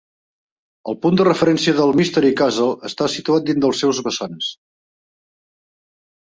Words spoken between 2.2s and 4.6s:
Castle està situat dins dels seus vessants.